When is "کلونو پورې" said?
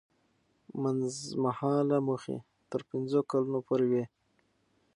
3.31-3.85